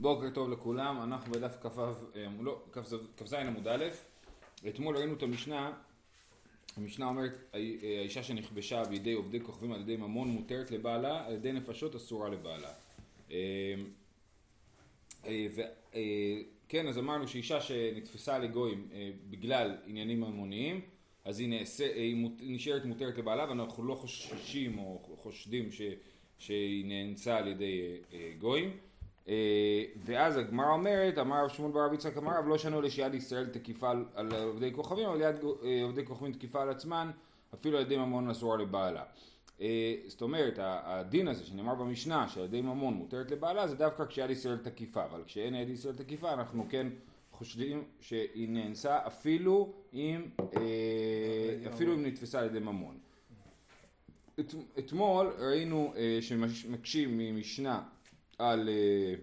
[0.00, 2.62] בוקר טוב לכולם, אנחנו בדף כ"ו, אה, לא,
[3.16, 3.84] כ"ז עמוד א',
[4.68, 5.72] אתמול ראינו את המשנה,
[6.76, 7.60] המשנה אומרת אה,
[7.98, 12.72] האישה שנכבשה בידי עובדי כוכבים על ידי ממון מותרת לבעלה, על ידי נפשות אסורה לבעלה.
[13.30, 13.74] אה,
[16.68, 18.88] כן, אז אמרנו שאישה שנתפסה לגויים
[19.30, 20.80] בגלל עניינים ממוניים,
[21.24, 25.82] אז היא, נעשה, היא נשארת מותרת לבעלה ואנחנו לא חוששים או חושדים ש,
[26.38, 28.00] שהיא נאנסה על ידי
[28.38, 28.76] גויים.
[29.28, 33.46] אה, ואז הגמרא אומרת, אמר רב שמואל בר יצחק אמר רב לא שנו לשיד ישראל
[33.46, 37.10] תקיפה על עובדי כוכבים, אבל יד אה, עובדי כוכבים תקיפה על עצמן,
[37.54, 39.02] אפילו על ידי ממון אסורה לבעלה.
[39.60, 44.30] אה, זאת אומרת, הדין הזה שנאמר במשנה שעל ידי ממון מותרת לבעלה זה דווקא כשיד
[44.30, 46.86] ישראל תקיפה, אבל כשאין יד ישראל תקיפה אנחנו כן
[47.32, 50.22] חושדים שהיא נאנסה אפילו אם,
[51.74, 52.98] אפילו אם נתפסה על ידי ממון.
[54.78, 57.82] אתמול ראינו שמקשים ממשנה
[58.38, 59.14] על, אה,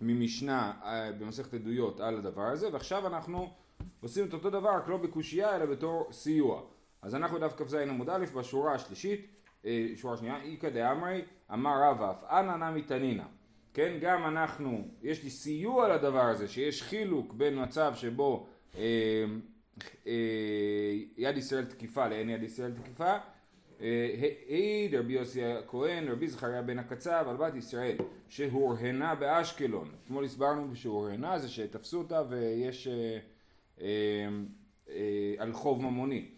[0.00, 3.52] ממשנה אה, במסכת עדויות על הדבר הזה, ועכשיו אנחנו
[4.00, 6.62] עושים את אותו דבר, רק לא בקושייה אלא בתור סיוע.
[7.02, 9.26] אז אנחנו דף כ"ז עמוד א' בשורה השלישית,
[9.64, 13.24] אה, שורה שנייה, איכא דאמרי, אמר רב אף, אנא נמי תנינא.
[13.74, 18.46] כן, גם אנחנו, יש לי סיוע לדבר הזה, שיש חילוק בין מצב שבו
[18.76, 19.24] אה,
[20.06, 20.12] אה,
[21.16, 23.16] יד ישראל תקיפה לאין יד ישראל תקיפה,
[23.80, 27.96] העיד רבי יוסי הכהן, רבי זכריה בן הקצב על בת ישראל
[28.28, 29.90] שהורהנה באשקלון.
[30.04, 33.18] אתמול הסברנו שהורהנה זה שתפסו אותה ויש אה,
[33.80, 34.28] אה,
[34.88, 36.30] אה, על חוב ממוני.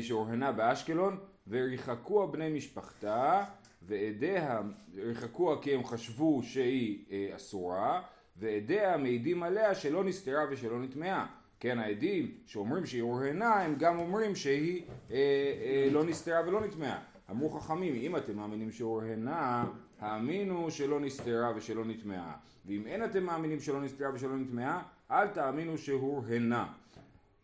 [0.00, 3.44] שהורהנה באשקלון וריחקוה בני משפחתה
[3.82, 4.60] ועדיה,
[4.96, 7.04] ריחקוה כי הם חשבו שהיא
[7.36, 8.02] אסורה
[8.36, 11.26] ועדיה מעידים עליה שלא נסתרה ושלא נטמעה.
[11.60, 16.98] כן, העדים שאומרים שהיא הורהנה, הם גם אומרים שהיא אה, אה, לא נסתרה ולא נטמעה.
[17.30, 19.64] אמרו חכמים, אם אתם מאמינים שהורהנה,
[20.00, 22.36] האמינו שלא נסתרה ושלא נטמעה.
[22.66, 26.66] ואם אין אתם מאמינים שלא נסתרה ושלא נטמעה, אל תאמינו שהורהנה.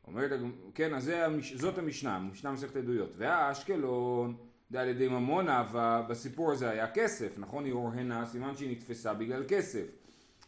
[0.07, 0.41] אומרת,
[0.75, 3.11] כן, אז המש, זאת המשנה, משנה מסכת עדויות.
[3.17, 4.37] והאשקלון,
[4.71, 7.65] זה על ידי ממון אהבה, בסיפור הזה היה כסף, נכון?
[7.65, 9.87] היא הורהנה, סימן שהיא נתפסה בגלל כסף.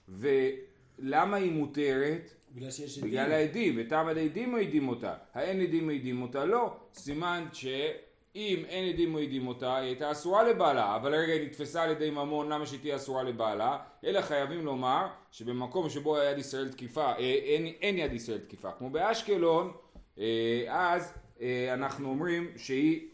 [0.08, 2.34] ולמה היא מותרת?
[2.54, 3.10] בגלל שיש עדים.
[3.10, 5.14] בגלל העדים, ותמה עדים מעידים אותה.
[5.34, 6.44] האין עדים מעידים אותה?
[6.44, 6.76] לא.
[6.94, 11.90] סימן שאם אין עדים מעידים אותה, היא הייתה אסורה לבעלה, אבל הרגע היא נתפסה על
[11.90, 13.78] ידי ממון, למה שהיא תהיה אסורה לבעלה?
[14.04, 18.90] אלא חייבים לומר שבמקום שבו יד ישראל תקיפה, אה, אין, אין יד ישראל תקיפה, כמו
[18.90, 19.72] באשקלון,
[20.18, 23.08] אה, אז אה, אנחנו אומרים שהיא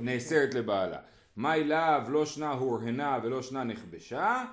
[0.00, 0.98] נאסרת לבעלה.
[1.36, 4.44] מה אליו לא שנה הורהנה ולא שנה נכבשה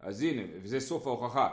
[0.00, 1.48] אז הנה, וזה סוף ההוכחה.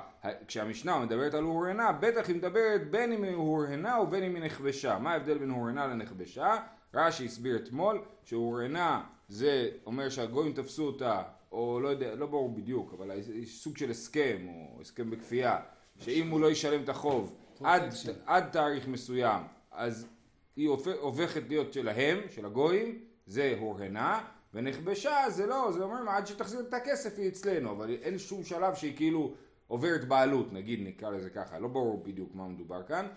[0.47, 4.99] כשהמשנה מדברת על הורהנה, בטח היא מדברת בין אם היא הורהנה ובין אם היא נכבשה.
[4.99, 6.57] מה ההבדל בין הורהנה לנכבשה?
[6.93, 12.93] רש"י הסביר אתמול שהורהנה זה אומר שהגויים תפסו אותה, או לא יודע, לא ברור בדיוק,
[12.93, 13.11] אבל
[13.45, 15.59] סוג של הסכם, או הסכם בכפייה,
[15.99, 17.83] שאם הוא לא ישלם את החוב עד,
[18.25, 20.07] עד תאריך מסוים, אז
[20.55, 20.69] היא
[21.01, 26.73] הופכת להיות שלהם, של הגויים, זה הורהנה, ונכבשה זה לא, זה אומר עד שתחזיר את
[26.73, 29.33] הכסף היא אצלנו, אבל אין שום שלב שהיא כאילו
[29.67, 33.07] עוברת בעלות, נגיד נקרא לזה ככה, לא ברור בדיוק מה מדובר כאן.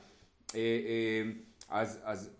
[0.54, 1.30] אה, אה,
[1.68, 2.30] אז, אז,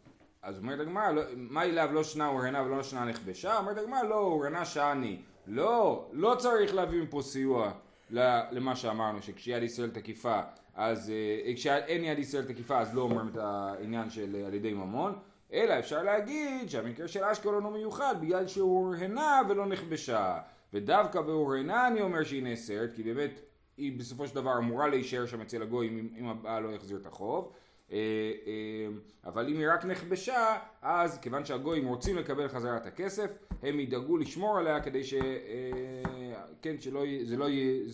[0.43, 3.59] אז אומרת הגמרא, לא, מה אליו לא שנה הורנה ולא שנה נכבשה?
[3.59, 5.21] אומרת הגמרא, לא, הורנה שאני.
[5.47, 7.73] לא, לא צריך להביא מפה סיוע
[8.11, 10.41] למה שאמרנו, שכשיד ישראל תקיפה,
[10.75, 15.19] אז אה, כשאין יד ישראל תקיפה אז לא אומרים את העניין של על ידי ממון.
[15.57, 20.39] אלא אפשר להגיד שהמקרה של אשקלון הוא מיוחד בגלל שהוא הורהנה ולא נכבשה.
[20.73, 23.41] ודווקא בהורהנה אני אומר שהיא נאסרת, כי באמת
[23.77, 27.53] היא בסופו של דבר אמורה להישאר שם אצל הגויים אם הבעל לא יחזיר את החוב.
[27.93, 27.99] אה,
[28.47, 28.89] אה,
[29.25, 34.17] אבל אם היא רק נכבשה, אז כיוון שהגויים רוצים לקבל חזרה את הכסף, הם ידאגו
[34.17, 35.15] לשמור עליה כדי ש...
[35.15, 37.89] אה, כן, שלא יהיה, זה לא יהיה,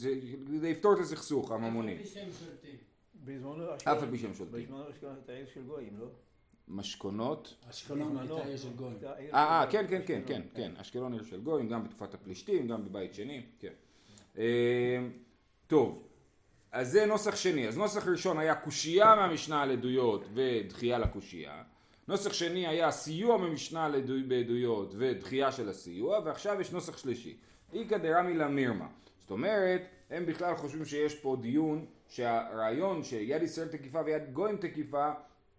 [0.61, 1.99] זה יפתור את הסכסוך הממוני.
[3.85, 4.65] אף על פי שהם שולטים.
[4.65, 6.07] בזמנו גם את העיר של גויים, לא?
[6.69, 7.55] משכונות.
[7.71, 8.97] אשקלון הייתה עיר של גויים.
[9.35, 12.85] אה, אה, כן, כן, כן, כן, כן, אשקלון עיר של גויים, גם בתקופת הפלישתים, גם
[12.85, 13.73] בבית שני, כן.
[14.39, 14.99] אה,
[15.67, 16.09] טוב,
[16.73, 17.69] אז זה נוסח שני.
[17.69, 21.63] אז נוסח ראשון היה קושייה מהמשנה על עדויות ודחייה לקושייה.
[22.09, 23.91] נוסח שני היה סיוע ממשנה
[24.29, 27.37] בעדויות ודחייה של הסיוע, ועכשיו יש נוסח שלישי.
[27.73, 28.87] איכא דרמי למירמה.
[29.21, 35.11] זאת אומרת, הם בכלל חושבים שיש פה דיון שהרעיון שיד ישראל תקיפה ויד גויים תקיפה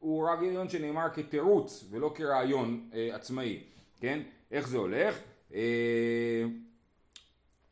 [0.03, 3.59] הוא רעיון שנאמר כתירוץ ולא כרעיון אה, עצמאי,
[3.99, 4.19] כן?
[4.51, 5.19] איך זה הולך?
[5.53, 6.43] אה,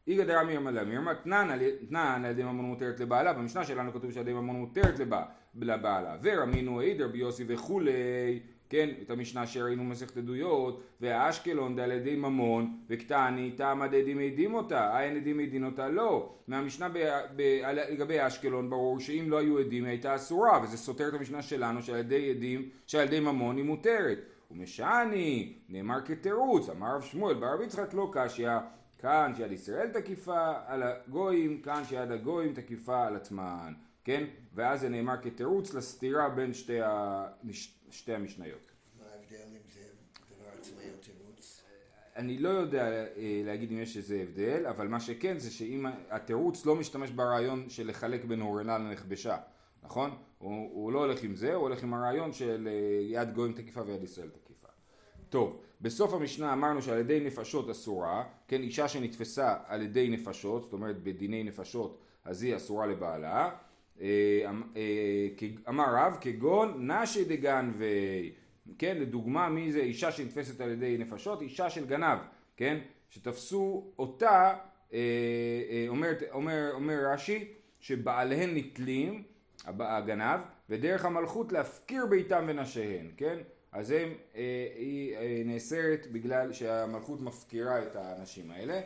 [0.07, 4.55] איגא דרמי מירמה תנן על ידי ממון מותרת לבעלה, במשנה שלנו כתוב שעל ידי ממון
[4.55, 4.99] מותרת
[5.55, 8.39] לבעלה, ורמינו עד רבי יוסי וכולי,
[8.71, 14.53] כן, את המשנה שראינו במסכת עדויות, והאשקלון דה על ידי ממון, וקטני תמה דדים עדים
[14.53, 16.35] אותה, אין עדים עדין אותה לא.
[16.47, 16.97] מהמשנה ב,
[17.35, 17.41] ב,
[17.89, 21.81] לגבי אשקלון ברור שאם לא היו עדים היא הייתה אסורה, וזה סותר את המשנה שלנו
[21.81, 24.17] שעל ידי עדים, שעל ידי ממון היא מותרת.
[24.51, 28.49] ומשעני, נאמר כתירוץ, אמר רב שמואל ברב יצחק לא קשיא,
[28.99, 34.23] כאן שיד ישראל תקיפה על הגויים, כאן שיד הגויים תקיפה על עצמן, כן?
[34.53, 37.25] ואז זה נאמר כתירוץ לסתירה בין שתי, ה...
[37.89, 38.71] שתי המשניות.
[38.99, 39.81] מה ההבדל אם זה
[40.35, 41.63] דבר עצמאי או תירוץ?
[42.15, 46.65] אני לא יודע אה, להגיד אם יש איזה הבדל, אבל מה שכן זה שאם התירוץ
[46.65, 49.37] לא משתמש ברעיון של לחלק בין אורנה לנכבשה,
[49.83, 50.11] נכון?
[50.37, 53.81] הוא, הוא לא הולך עם זה, הוא הולך עם הרעיון של אה, יד גויים תקיפה
[53.85, 54.67] ויד ישראל תקיפה.
[55.29, 60.73] טוב, בסוף המשנה אמרנו שעל ידי נפשות אסורה, כן, אישה שנתפסה על ידי נפשות, זאת
[60.73, 63.49] אומרת בדיני נפשות, אז היא אסורה לבעלה.
[64.01, 64.61] אה, אמ,
[65.69, 67.25] אמר רב כגון נשי
[67.77, 67.85] ו...
[68.77, 72.17] כן, לדוגמה מי זה אישה שנתפסת על ידי נפשות, אישה של גנב,
[72.57, 72.77] כן,
[73.09, 74.53] שתפסו אותה,
[74.93, 74.99] אה,
[75.69, 77.47] אה, אומר, אומר, אומר רש"י,
[77.79, 79.23] שבעליהן נתלים,
[79.65, 80.39] הגנב,
[80.69, 83.37] ודרך המלכות להפקיר ביתם ונשיהן, כן,
[83.71, 84.09] אז הם,
[84.75, 85.15] היא
[85.45, 88.81] נאסרת בגלל שהמלכות מפקירה את האנשים האלה,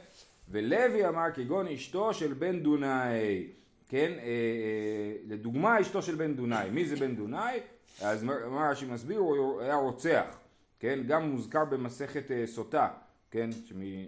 [0.49, 3.47] ולוי אמר כגון אשתו של בן דונאי
[3.89, 7.59] כן, אה, אה, לדוגמה אשתו של בן דונאי, מי זה בן דונאי?
[8.01, 10.37] אז מה רש"י מסביר, הוא היה רוצח,
[10.79, 12.87] כן, גם מוזכר במסכת אה, סוטה,
[13.31, 14.07] כן, שמי,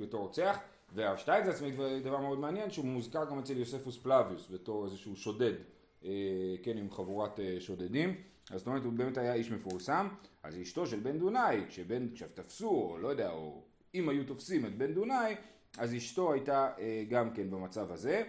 [0.00, 0.58] בתור רוצח,
[0.94, 1.64] והרב שטייגז
[2.04, 5.52] דבר מאוד מעניין, שהוא מוזכר גם אצל יוספוס פלביוס בתור איזשהו שודד,
[6.62, 8.14] כן, עם חבורת שודדים,
[8.50, 10.08] אז זאת אומרת הוא באמת היה איש מפורסם,
[10.42, 13.62] אז אשתו של בן דונאי, כשבן, כשתפסו, או לא יודע, או
[13.94, 15.34] אם היו תופסים את בן דונאי,
[15.78, 18.22] אז אשתו הייתה אה, גם כן במצב הזה,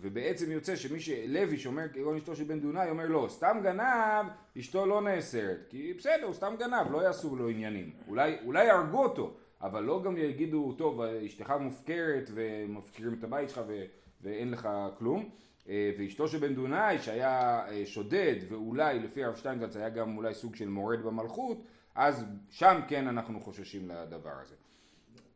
[0.00, 4.26] ובעצם יוצא שמי שלוי שאומר כגון אשתו של בן דונאי אומר לא, סתם גנב,
[4.58, 9.02] אשתו לא נאסרת, כי בסדר, הוא סתם גנב, לא יעשו לו עניינים, אולי, אולי יהרגו
[9.02, 13.84] אותו, אבל לא גם יגידו, טוב, אשתך מופקרת ומפקירים את הבית שלך ו,
[14.20, 14.68] ואין לך
[14.98, 15.30] כלום.
[15.68, 20.34] אה, ואשתו של בן דונאי שהיה אה, שודד ואולי לפי הרב שטיינגלץ היה גם אולי
[20.34, 21.58] סוג של מורד במלכות
[21.94, 24.54] אז שם כן אנחנו חוששים לדבר הזה.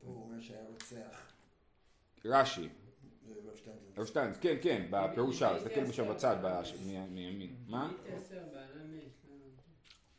[0.00, 1.27] פה הוא אומר שהיה רוצח
[2.24, 2.68] רש"י.
[3.96, 6.36] רב שטיינס, כן, כן, בפירוש שער, תסתכל שם בצד,
[7.10, 7.56] מימין.
[7.68, 7.92] מה?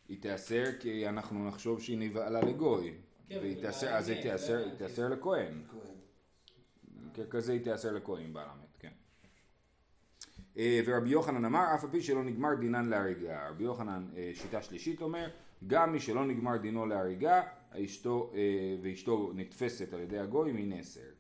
[0.08, 2.94] היא תיאסר כי אנחנו נחשוב שהיא נבהלה לגוי.
[3.30, 3.40] כן,
[3.90, 4.22] אז היא
[4.78, 5.64] תיאסר לכהן.
[7.30, 8.92] כזה היא תיאסר לכהן בעל המת, כן.
[10.58, 13.50] אה, ורבי יוחנן אמר, אף על פי שלא נגמר דינן להריגה.
[13.50, 15.30] רבי יוחנן, אה, שיטה שלישית אומר,
[15.68, 17.42] גם מי שלא נגמר דינו להריגה,
[17.76, 17.80] אה,
[18.82, 21.19] ואשתו נתפסת על ידי הגויים, היא נאסרת.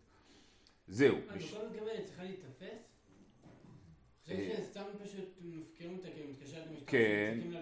[0.89, 1.15] זהו.
[1.29, 2.89] אני כל מתכוון, צריכה להיתפס?
[4.29, 7.59] אה, סתם פשוט מפקירים אותה כי מתקשרת למשטרה, כן, לא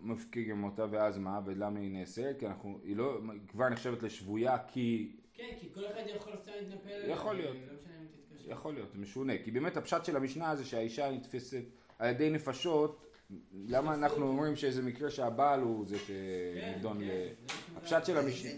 [0.00, 2.38] מפקירים אותה ואז מה, ולמה היא נאסרת?
[2.38, 5.16] כי אנחנו, היא לא, כבר נחשבת לשבויה כי...
[5.34, 7.10] כן, כי כל אחד יכול סתם להתנפל עליה.
[7.10, 7.56] יכול להיות.
[8.46, 9.32] לא יכול להיות, זה משונה.
[9.44, 11.62] כי באמת הפשט של המשנה זה שהאישה נתפסת
[11.98, 13.06] על ידי נפשות,
[13.52, 17.08] למה אנחנו אומרים שאיזה מקרה שהבעל הוא זה שנידון כן, ל...
[17.08, 18.50] כן, הפשט של המשנה...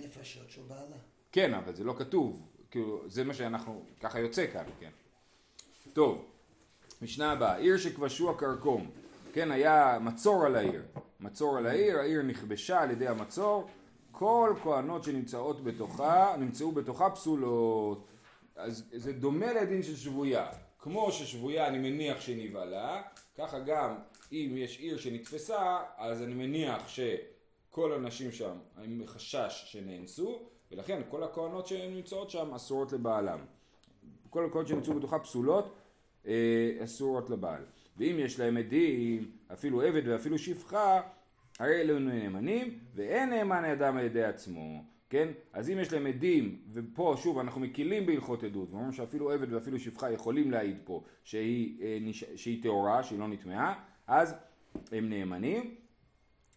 [1.32, 2.49] כן, אבל זה לא כתוב.
[2.70, 4.90] כאילו, זה מה שאנחנו, ככה יוצא כאן, כן.
[5.92, 6.24] טוב,
[7.02, 8.90] משנה הבאה, עיר שכבשו הכרכום,
[9.32, 10.82] כן, היה מצור על העיר,
[11.20, 13.68] מצור על העיר, העיר נכבשה על ידי המצור,
[14.12, 18.08] כל כהנות שנמצאות בתוכה, נמצאו בתוכה פסולות,
[18.56, 20.46] אז זה דומה לדין של שבויה,
[20.78, 23.02] כמו ששבויה אני מניח שנבהלה,
[23.38, 23.94] ככה גם
[24.32, 31.22] אם יש עיר שנתפסה, אז אני מניח שכל הנשים שם, אני חשש שנאנסו, ולכן כל
[31.22, 33.38] הכהנות שנמצאות שם אסורות לבעלם.
[34.30, 35.76] כל הכהנות שנמצאו בתוכה פסולות
[36.26, 37.62] אה, אסורות לבעל.
[37.96, 41.00] ואם יש להם עדים, אפילו עבד ואפילו שפחה,
[41.58, 44.84] הרי אלו נאמנים, ואין נאמן אדם על ידי עצמו.
[45.10, 45.28] כן?
[45.52, 49.78] אז אם יש להם עדים, ופה שוב אנחנו מקילים בהלכות עדות, ואומרים שאפילו עבד ואפילו
[49.78, 51.98] שפחה יכולים להעיד פה שהיא, אה,
[52.36, 54.34] שהיא טהורה, שהיא לא נטמעה, אז
[54.92, 55.74] הם נאמנים,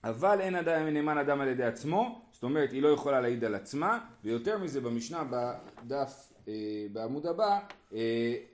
[0.03, 3.55] אבל אין אדם נאמן אדם על ידי עצמו, זאת אומרת היא לא יכולה להעיד על
[3.55, 6.53] עצמה, ויותר מזה במשנה בדף אה,
[6.91, 7.59] בעמוד הבא,
[7.93, 7.99] אה,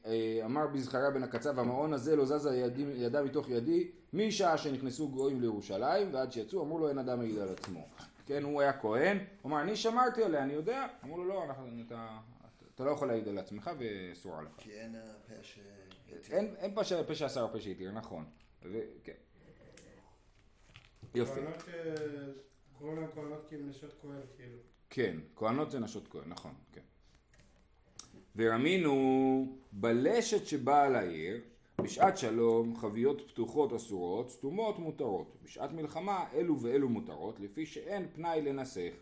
[0.06, 5.10] אה, אמר בזכריה בן הקצב המעון הזה לא זזה ידי, ידה מתוך ידי משעה שנכנסו
[5.10, 7.88] גויים לירושלים ועד שיצאו אמרו לו אין אדם מעיד על עצמו.
[8.26, 11.68] כן, הוא היה כהן, הוא אמר אני שמרתי עליה, אני יודע, אמרו לו לא, אנחנו,
[11.88, 12.08] אתה,
[12.76, 14.52] אתה לא יכול להעיד על עצמך ואסור עליך.
[14.58, 14.96] כי אין
[15.28, 15.62] פשע
[16.30, 18.26] אין, אין פשע, פשע עשר פשע יתיר, נכון.
[18.64, 18.80] ו,
[21.16, 21.40] יופי.
[22.78, 24.58] קוראים להם כהנות כי הם נשות כהן כאילו.
[24.90, 26.82] כן, כהנות זה נשות כהן, נכון, כן.
[28.36, 31.42] ורמינו בלשת שבאה לעיר,
[31.82, 35.36] בשעת שלום חביות פתוחות אסורות, סתומות מותרות.
[35.44, 38.94] בשעת מלחמה אלו ואלו מותרות, לפי שאין פנאי לנסך.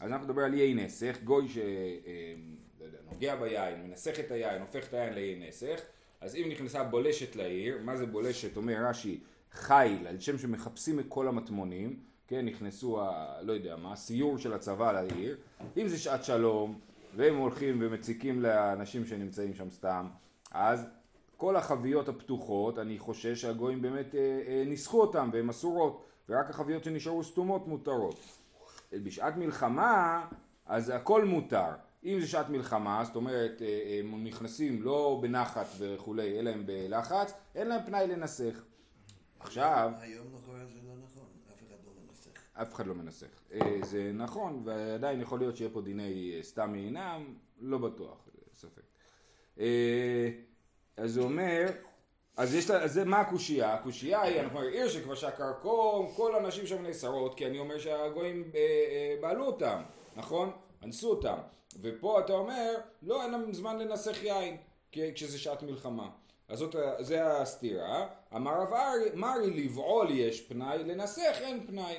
[0.00, 5.14] אז אנחנו נדבר על יין נסך, גוי שנוגע ביין, מנסך את היין, הופך את היין
[5.14, 5.80] ליין נסך.
[6.20, 8.56] אז אם נכנסה בולשת לעיר, מה זה בולשת?
[8.56, 9.20] אומר רש"י,
[9.54, 11.96] חיל, על שם שמחפשים את כל המטמונים,
[12.28, 15.36] כן, נכנסו, ה, לא יודע מה, סיור של הצבא לעיר.
[15.76, 16.78] אם זה שעת שלום,
[17.16, 20.08] והם הולכים ומציקים לאנשים שנמצאים שם סתם,
[20.52, 20.86] אז
[21.36, 26.84] כל החביות הפתוחות, אני חושש שהגויים באמת אה, אה, ניסחו אותם והן אסורות, ורק החביות
[26.84, 28.16] שנשארו סתומות מותרות.
[28.92, 30.26] בשעת מלחמה,
[30.66, 31.70] אז הכל מותר.
[32.04, 37.32] אם זה שעת מלחמה, זאת אומרת, אה, הם נכנסים לא בנחת וכולי, אלא הם בלחץ,
[37.54, 38.62] אין להם פנאי לנסח.
[39.44, 42.30] עכשיו, היום לכאורה זה לא נכון, אף אחד לא מנסח.
[42.62, 43.26] אף אחד לא מנסח.
[43.52, 48.82] אה, זה נכון, ועדיין יכול להיות שיהיה פה דיני אה, סתם מעינם, לא בטוח, ספק.
[49.60, 50.30] אה,
[50.96, 51.66] אז זה אומר,
[52.36, 53.74] אז יש לה, אז זה מה הקושייה?
[53.74, 58.52] הקושייה היא, אנחנו אומרים, עיר שכבשה כרכום, כל הנשים שם נאסרות, כי אני אומר שהגויים
[59.20, 59.82] בעלו אותם,
[60.16, 60.50] נכון?
[60.82, 61.36] אנסו אותם.
[61.82, 64.56] ופה אתה אומר, לא, אין להם זמן לנסח יין,
[64.92, 66.10] כשזה שעת מלחמה.
[66.48, 68.06] אז זאת, זה הסתירה.
[68.36, 71.94] אמר רב ארי, מרי לבעול יש פנאי, לנסח אין פנאי.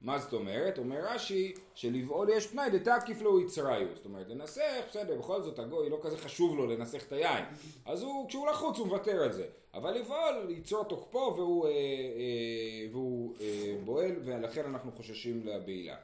[0.00, 0.78] מה זאת אומרת?
[0.78, 3.86] אומר רש"י שלבעול יש פנאי דתקיף לו יצריו.
[3.94, 7.44] זאת אומרת, לנסח, בסדר, בכל זאת הגוי לא כזה חשוב לו לנסח את היין.
[7.86, 9.46] אז הוא, כשהוא לחוץ הוא מוותר על זה.
[9.74, 15.96] אבל לבעול ייצור תוקפו והוא, אה, אה, והוא אה, בועל, ולכן אנחנו חוששים לבעילה.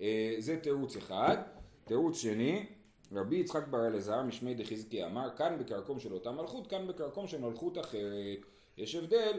[0.00, 1.36] אה, זה תירוץ אחד.
[1.84, 2.66] תירוץ שני,
[3.14, 7.40] רבי יצחק בר אלעזר משמי דחזקי אמר כאן בקרקום של אותה מלכות, כאן בקרקום של
[7.40, 8.38] מלכות אחרת.
[8.76, 9.38] יש הבדל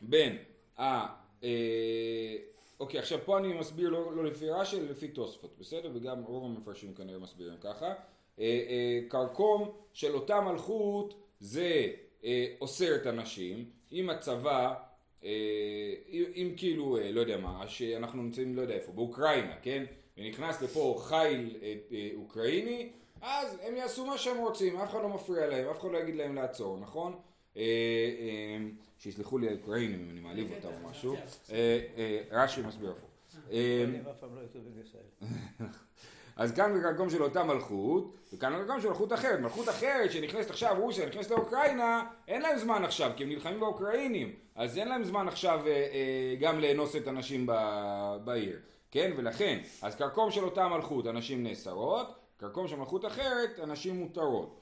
[0.00, 0.38] בין
[0.78, 1.06] ה...
[1.44, 2.36] אה,
[2.80, 5.90] אוקיי, עכשיו פה אני מסביר לא, לא לפי רש"י, אלא לפי תוספות, בסדר?
[5.94, 7.86] וגם רוב המפרשים כנראה מסבירים ככה.
[7.86, 7.94] אה,
[8.40, 11.92] אה, קרקום של אותה מלכות זה
[12.24, 12.54] אה,
[12.96, 14.74] את הנשים, אם הצבא,
[16.08, 19.84] אם, אם כאילו, אה, לא יודע מה, שאנחנו נמצאים לא יודע איפה, באוקראינה, כן?
[20.18, 22.90] ונכנס לפה חיל אה, אה, אוקראיני,
[23.20, 26.16] אז הם יעשו מה שהם רוצים, אף אחד לא מפריע להם, אף אחד לא יגיד
[26.16, 27.12] להם לעצור, נכון?
[27.56, 28.66] אה, אה,
[28.98, 31.14] שיסלחו לי האוקראינים אם אני מעליב אותם או משהו.
[31.52, 33.10] אה, אה, רש"י מסביר הפוך.
[33.52, 33.84] אה,
[34.20, 34.40] פעם לא.
[36.36, 39.40] אז כאן בקרקום של אותה מלכות, וכאן בקרקום של מלכות אחרת.
[39.40, 44.45] מלכות אחרת שנכנסת עכשיו, רוסיה נכנסת לאוקראינה, אין להם זמן עכשיו, כי הם נלחמים באוקראינים.
[44.56, 48.58] אז אין להם זמן עכשיו אה, אה, גם לאנוס את הנשים ב- בעיר.
[48.90, 49.12] כן?
[49.16, 54.60] ולכן, אז קרקום של אותה מלכות, הנשים נאסרות, קרקום של מלכות אחרת, הנשים מותרות.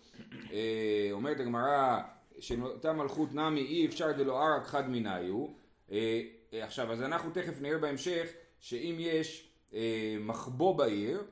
[0.53, 1.99] אה, אומרת הגמרא,
[2.39, 5.47] שאותה מלכות נמי אי אפשר דלא ערק חד מניו.
[5.93, 6.21] אה,
[6.53, 8.29] אה, עכשיו, אז אנחנו תכף נראה בהמשך,
[8.61, 11.23] שאם יש אה, מחבוא בעיר,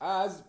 [0.00, 0.44] אז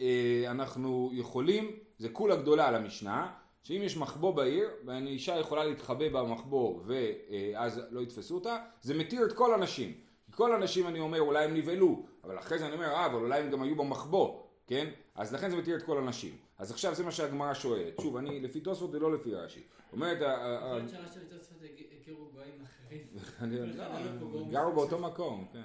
[0.00, 3.32] אה, אנחנו יכולים, זה כולה גדולה על המשנה,
[3.64, 9.32] שאם יש מחבוא בעיר, והאישה יכולה להתחבא במחבוא ואז לא יתפסו אותה, זה מתיר את
[9.32, 9.92] כל הנשים.
[10.26, 13.14] כי כל הנשים אני אומר אולי הם נבהלו, אבל אחרי זה אני אומר אה אבל
[13.14, 14.90] אולי הם גם היו במחבוא, כן?
[15.14, 16.36] אז לכן זה מתיר את כל הנשים.
[16.58, 18.00] אז עכשיו זה מה שהגמרא שואלת.
[18.00, 19.62] שוב, אני לפי תוספות ולא לפי רש"י.
[19.92, 21.58] אומרת, יכול להיות שרש"י ותוספות
[22.00, 23.06] הכירו גויים אחרים.
[23.40, 24.72] אני- גורם גרו.
[24.72, 25.60] באותו מקום, כן.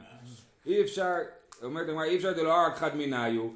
[0.66, 1.16] אי אפשר,
[1.64, 3.50] אומרת הגמרא, אי אפשר דלא רק חד מניו.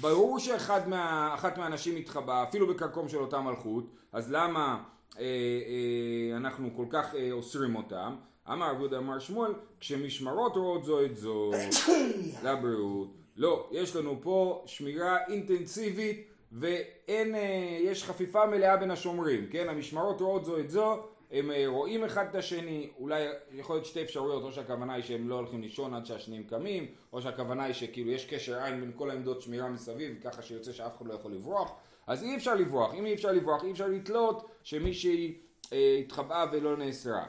[0.00, 4.82] ברור שאחת מה, מהנשים התחבאה, אפילו בקרקום של אותה מלכות, אז למה
[5.18, 8.16] אה, אה, אנחנו כל כך אה, אוסרים אותם?
[8.52, 11.50] אמר יהודה אמר שמואל, כשמשמרות רואות זו את זו,
[12.44, 13.08] לבריאות.
[13.36, 19.68] לא, יש לנו פה שמירה אינטנסיבית ואין, אה, יש חפיפה מלאה בין השומרים, כן?
[19.68, 24.02] המשמרות רואות זו את זו, הם אה, רואים אחד את השני, אולי יכול להיות שתי
[24.02, 28.10] אפשרויות, או שהכוונה היא שהם לא הולכים לישון עד שהשניים קמים, או שהכוונה היא שכאילו
[28.10, 31.72] יש קשר עין בין כל העמדות שמירה מסביב, ככה שיוצא שאף אחד לא יכול לברוח,
[32.06, 35.34] אז אי אפשר לברוח, אם אי אפשר לברוח, אי אפשר לתלות שמישהי
[35.72, 37.26] אה, התחבאה ולא נאסרה.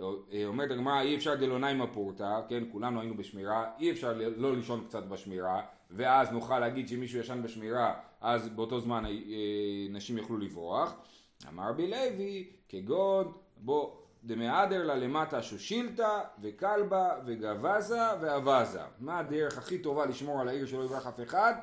[0.00, 4.84] אה, אומרת הגמרא אי אפשר דלוניים הפורתא, כן, כולנו היינו בשמירה, אי אפשר לא לישון
[4.88, 9.10] קצת בשמירה, ואז נוכל להגיד שמישהו ישן בשמירה, אז באותו זמן אה,
[9.90, 10.96] נשים יוכלו לברוח.
[11.48, 13.90] אמר רבי לוי, כגון, בוא,
[14.24, 18.80] דמהדר לה למטה שושילתא, וכלבה, וגבזה, ואבזה.
[18.98, 21.54] מה הדרך הכי טובה לשמור על העיר שלא יברח אף אחד?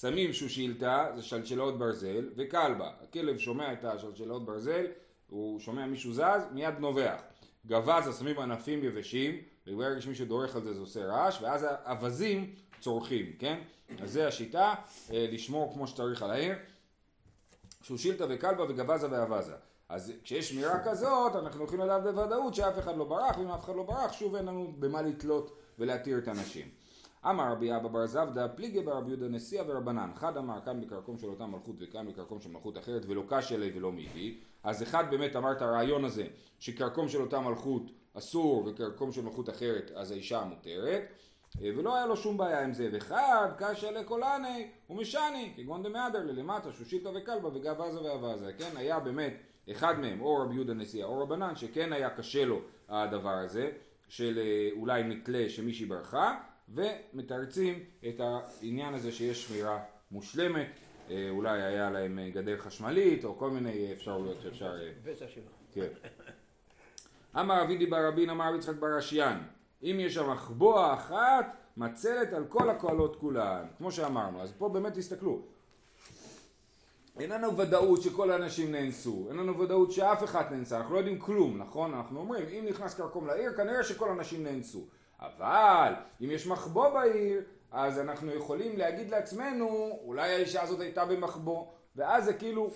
[0.00, 2.90] שמים שושילתא, זה שלשלאות ברזל, וכלבה.
[3.02, 4.86] הכלב שומע את השלשלאות ברזל,
[5.28, 7.22] הוא שומע מישהו זז, מיד נובח.
[7.66, 9.36] גבזה שמים ענפים יבשים,
[9.66, 13.60] וברגע שמישהו דורך על זה זה עושה רעש, ואז האווזים צורכים, כן?
[14.02, 14.74] אז זה השיטה,
[15.12, 16.54] אה, לשמור כמו שצריך על העיר.
[17.82, 19.54] שושילתא וכלבה וגבזה ואבזה.
[19.88, 23.76] אז כשיש שמירה כזאת, אנחנו יכולים לדעת בוודאות שאף אחד לא ברח, ואם אף אחד
[23.76, 26.68] לא ברח, שוב אין לנו במה לתלות ולהתיר את הנשים.
[27.30, 30.10] אמר רבי אבא בר זבדא פליגי ברבי יהודה נשיאה ורבנן.
[30.14, 33.72] אחד אמר כאן בקרקום של אותה מלכות וכאן בקרקום של מלכות אחרת ולא קש אלי
[33.76, 34.38] ולא מיבי.
[34.62, 36.26] אז אחד באמת אמר את הרעיון הזה
[36.58, 37.82] שקרקום של אותה מלכות
[38.14, 41.02] אסור וקרקום של מלכות אחרת אז האישה מותרת.
[41.60, 46.72] אה, ולא היה לו שום בעיה עם זה, ואחד קשה לקולני ומשני, כגון דמהדר ללמטה,
[46.72, 49.34] שושיתא וכלבא וגבזה ואבזה, כן, היה באמת
[49.70, 53.70] אחד מהם, או רבי יהודה נשיאה או רבנן, שכן היה קשה לו הדבר הזה,
[54.08, 59.80] של אה, אולי נתלה שמישהי ברחה, ומתרצים את העניין הזה שיש שמירה
[60.10, 60.68] מושלמת,
[61.10, 64.76] אה, אולי היה להם גדר חשמלית, או כל מיני אפשרויות שאפשר...
[65.04, 65.42] בטח שלא.
[65.72, 65.88] כן.
[67.40, 69.42] אמר אבידי בר רבין אמר יצחק בר אשיאן
[69.82, 73.66] אם יש שם מחבוע אחת מצלת על כל הקהלות כולן.
[73.78, 75.42] כמו שאמרנו אז פה באמת תסתכלו.
[77.20, 81.18] אין לנו ודאות שכל האנשים נאנסו, אין לנו ודאות שאף אחד נאנסה, אנחנו לא יודעים
[81.18, 81.94] כלום, נכון?
[81.94, 84.84] אנחנו אומרים, אם נכנס קרקום לעיר, כנראה שכל האנשים נאנסו.
[85.20, 85.92] אבל,
[86.24, 92.24] אם יש מחבוא בעיר, אז אנחנו יכולים להגיד לעצמנו, אולי האישה הזאת הייתה במחבוא, ואז
[92.24, 92.70] זה כאילו,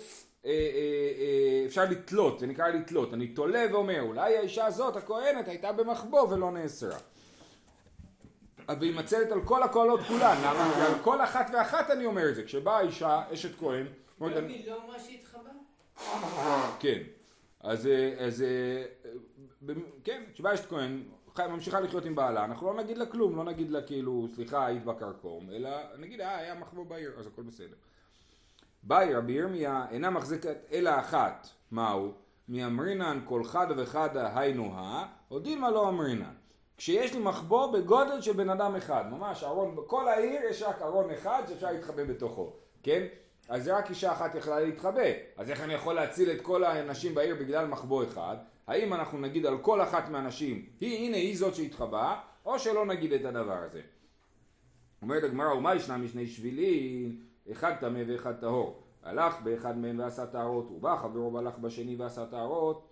[1.65, 3.13] אפשר לתלות, זה נקרא לתלות.
[3.13, 6.97] אני תולה ואומר, אולי האישה הזאת, הכהנת, הייתה במחבוא ולא נאסרה.
[8.79, 10.85] והיא מצלת על כל הקהלות כולן, למה?
[10.85, 12.43] על כל אחת ואחת אני אומר את זה.
[12.43, 13.85] כשבאה אישה, אשת כהן,
[14.21, 15.49] לא, היא לא אמרה שהתחבא?
[16.79, 17.03] כן.
[17.59, 18.83] אז, אה, אז אה,
[20.03, 21.03] כן, כשבאה אשת כהן,
[21.49, 24.85] ממשיכה לחיות עם בעלה, אנחנו לא נגיד לה כלום, לא נגיד לה כאילו, סליחה, היית
[24.85, 27.75] בקרקום, אלא נגיד, אה, היה מחבוא בעיר, אז הכל בסדר.
[28.87, 32.11] באי רבי ירמיה אינה מחזיקת אלא אחת, מהו?
[32.49, 36.33] מאמרינן כל חדה וחדה היינו הא, או דילמה לא אמרינן.
[36.77, 41.11] כשיש לי מחבוא בגודל של בן אדם אחד, ממש ארון, בכל העיר יש רק ארון
[41.11, 42.53] אחד שאפשר להתחבא בתוכו,
[42.83, 43.05] כן?
[43.49, 45.01] אז רק אישה אחת יכלה להתחבא,
[45.37, 48.37] אז איך אני יכול להציל את כל האנשים בעיר בגלל מחבוא אחד?
[48.67, 53.13] האם אנחנו נגיד על כל אחת מהנשים, היא הנה היא זאת שהתחבאה, או שלא נגיד
[53.13, 53.81] את הדבר הזה.
[55.01, 57.26] אומרת הגמרא, ומה ישנם משני שבילים?
[57.51, 58.83] אחד טמא ואחד טהור.
[59.03, 62.87] הלך באחד מהם ועשה טהרות, ובא חברו והלך בשני ועשה טהרות.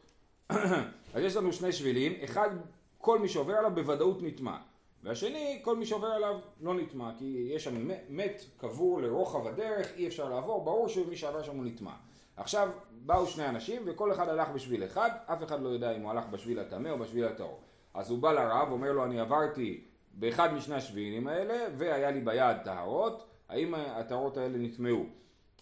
[1.14, 2.50] אז יש לנו שני שבילים, אחד
[2.98, 4.58] כל מי שעובר עליו בוודאות נטמע,
[5.04, 10.08] והשני כל מי שעובר עליו לא נטמע, כי יש שם מת- קבור לרוחב הדרך, אי
[10.08, 11.92] אפשר לעבור, ברור שמי שעבר שם הוא נטמע.
[12.38, 16.12] עכשיו באו שני אנשים וכל אחד הלך בשביל אחד, אף אחד לא יודע אם הוא
[16.12, 17.60] הלך בשביל הטמא או בשביל הטהור.
[17.94, 22.58] אז הוא בא לרב, אומר לו אני עברתי באחד משני השבילים האלה והיה לי ביד
[22.64, 25.06] טהרות, האם הטהרות האלה נטמעו?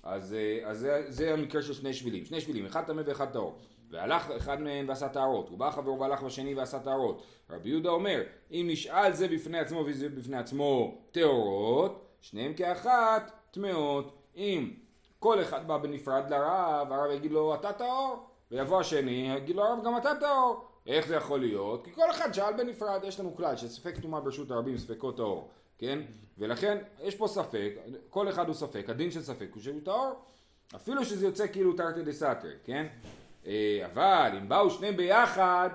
[0.04, 3.58] אז, אה, אז זה, זה המקרה של שני שבילים, שני שבילים, אחד טמא ואחד טהור.
[3.93, 7.24] והלך אחד מהם ועשה טהרות, הוא בא חברו והלך בשני ועשה טהרות.
[7.50, 14.13] רבי יהודה אומר, אם נשאל זה בפני עצמו וזה בפני עצמו טהורות, שניהם כאחת טמאות.
[14.36, 14.72] אם
[15.19, 19.84] כל אחד בא בנפרד לרב, הרב יגיד לו אתה טהור, ויבוא השני, יגיד לו הרב
[19.86, 20.65] גם אתה טהור.
[20.88, 21.86] איך זה יכול להיות?
[21.86, 25.99] כי כל אחד שאל בנפרד, יש לנו כלל שספק טומאה ברשות הרבים ספקו טהור, כן?
[26.38, 27.73] ולכן יש פה ספק,
[28.09, 30.13] כל אחד הוא ספק, הדין של ספק הוא שהוא טהור,
[30.75, 32.88] אפילו שזה יוצא כאילו תרתי דה סתרי, כן?
[33.45, 35.69] אה, אבל אם באו שניהם ביחד,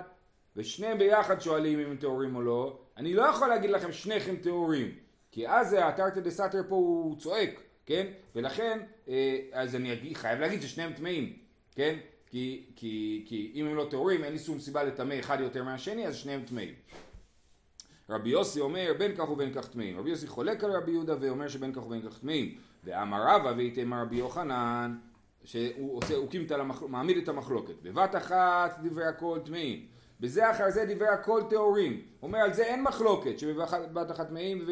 [0.57, 4.95] ושניהם ביחד שואלים אם הם טהורים או לא, אני לא יכול להגיד לכם שניכם טהורים,
[5.31, 8.07] כי אז התרתי דה סתרי פה הוא צועק, כן?
[8.35, 11.37] ולכן, אה, אז אני חייב להגיד ששניהם טמאים,
[11.75, 11.99] כן?
[12.31, 16.07] כי, כי, כי אם הם לא טהורים, אין לי שום סיבה לטמא אחד יותר מהשני,
[16.07, 16.75] אז שניהם טמאים.
[18.11, 19.99] רבי יוסי אומר בין כך ובין כך טמאים.
[19.99, 22.55] רבי יוסי חולק על רבי יהודה ואומר שבין כך ובין כך טמאים.
[22.85, 24.99] ואמר רבא ואיתמר רבי יוחנן,
[25.45, 26.87] שהוא עושה, הוא המחל...
[26.87, 27.75] מעמיד את המחלוקת.
[27.83, 29.87] בבת אחת דברי הכל טמאים.
[30.21, 32.03] בזה אחר זה דברי הכל טהורים.
[32.23, 34.65] אומר על זה אין מחלוקת, שבבת אחת טמאים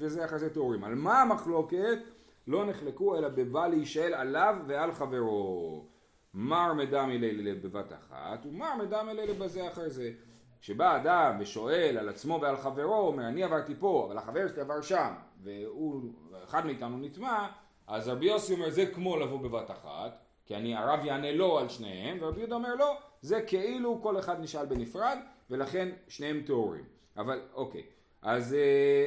[0.00, 0.84] וזה אחר זה טהורים.
[0.84, 1.98] על מה המחלוקת?
[2.46, 5.84] לא נחלקו אלא בבא להישאל עליו ועל חברו.
[6.34, 10.10] מר מדמי לילה בבת אחת, ומר מדמי לילה בזה אחר זה.
[10.64, 14.60] כשבא אדם ושואל על עצמו ועל חברו, הוא אומר אני עברתי פה, אבל החבר שלי
[14.60, 16.12] עבר שם, והוא,
[16.44, 17.48] אחד מאיתנו נטמע,
[17.86, 21.68] אז רבי יוסי אומר זה כמו לבוא בבת אחת, כי אני, הרב יענה לא על
[21.68, 25.18] שניהם, ורבי יהודה אומר לא, זה כאילו כל אחד נשאל בנפרד,
[25.50, 26.84] ולכן שניהם טהורים.
[27.16, 27.82] אבל אוקיי,
[28.22, 29.06] אז אה,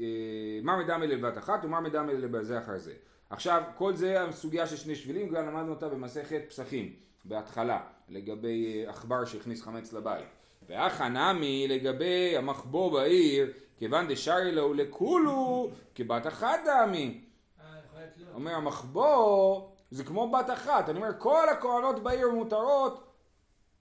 [0.00, 2.94] אה, מר מדמי לבת אחת ומר מדמי לבזה אחר זה.
[3.30, 6.92] עכשיו, כל זה הסוגיה של שני שבילים, גם למדנו אותה במסכת פסחים,
[7.24, 10.43] בהתחלה, לגבי אה, עכבר שהכניס חמץ לבית.
[10.68, 13.46] ואחא נמי לגבי המחבוא בעיר,
[13.78, 17.20] כיוון דשארי לו לכולו, כבת אחת דמי.
[18.34, 23.04] אומר המחבוא זה כמו בת אחת, אני אומר כל הכהנות בעיר מותרות,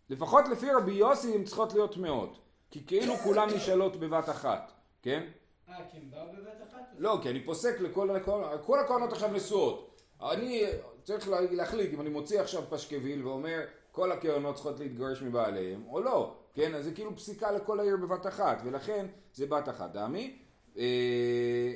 [0.09, 2.37] לפחות לפי רבי יוסי הן צריכות להיות טמאות,
[2.71, 5.23] כי כאילו כולן נשאלות בבת אחת, כן?
[5.69, 6.79] אה, כי הם באו בבת אחת?
[6.97, 10.01] לא, כי אני פוסק לכל הכהנות, כל הכהנות עכשיו נשואות.
[10.31, 10.63] אני
[11.03, 13.59] צריך לה- להחליט אם אני מוציא עכשיו פשקוויל ואומר
[13.91, 16.75] כל הכהנות צריכות להתגרש מבעליהם או לא, כן?
[16.75, 19.93] אז זה כאילו פסיקה לכל העיר בבת אחת, ולכן זה בת אחת.
[19.93, 20.37] דמי,
[20.77, 21.73] אה,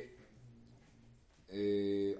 [1.52, 1.58] אה,